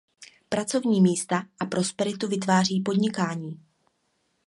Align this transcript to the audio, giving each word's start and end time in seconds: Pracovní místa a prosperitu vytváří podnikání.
Pracovní 0.49 1.01
místa 1.01 1.43
a 1.59 1.65
prosperitu 1.65 2.27
vytváří 2.27 2.81
podnikání. 2.81 3.59